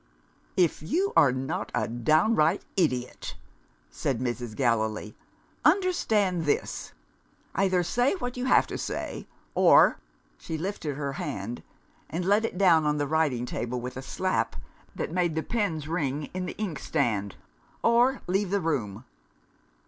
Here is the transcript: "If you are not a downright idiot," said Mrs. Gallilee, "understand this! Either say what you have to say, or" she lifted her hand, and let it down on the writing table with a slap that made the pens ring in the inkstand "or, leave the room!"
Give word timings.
"If 0.57 0.81
you 0.81 1.13
are 1.15 1.31
not 1.31 1.71
a 1.75 1.87
downright 1.87 2.63
idiot," 2.75 3.35
said 3.91 4.19
Mrs. 4.19 4.55
Gallilee, 4.55 5.13
"understand 5.63 6.45
this! 6.45 6.93
Either 7.53 7.83
say 7.83 8.15
what 8.15 8.35
you 8.35 8.45
have 8.45 8.65
to 8.65 8.79
say, 8.79 9.27
or" 9.53 9.99
she 10.39 10.57
lifted 10.57 10.95
her 10.95 11.13
hand, 11.13 11.61
and 12.09 12.25
let 12.25 12.45
it 12.45 12.57
down 12.57 12.83
on 12.87 12.97
the 12.97 13.05
writing 13.05 13.45
table 13.45 13.79
with 13.79 13.95
a 13.95 14.01
slap 14.01 14.55
that 14.95 15.11
made 15.11 15.35
the 15.35 15.43
pens 15.43 15.87
ring 15.87 16.31
in 16.33 16.47
the 16.47 16.57
inkstand 16.57 17.35
"or, 17.83 18.23
leave 18.27 18.49
the 18.49 18.59
room!" 18.59 19.03